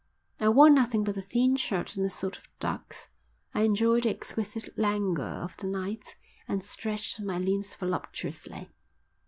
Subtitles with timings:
[0.39, 3.07] I wore nothing but a thin shirt and a suit of ducks.
[3.53, 6.15] I enjoyed the exquisite languor of the night,
[6.47, 8.71] and stretched my limbs voluptuously.